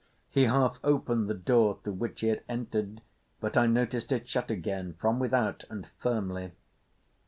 He 0.31 0.45
half 0.45 0.79
opened 0.83 1.27
the 1.29 1.35
door 1.35 1.77
through 1.83 1.93
which 1.93 2.21
he 2.21 2.29
had 2.29 2.41
entered, 2.49 3.01
but 3.39 3.55
I 3.55 3.67
noticed 3.67 4.11
it 4.11 4.27
shut 4.27 4.49
again—from 4.49 5.19
without 5.19 5.63
and 5.69 5.89
firmly. 5.99 6.53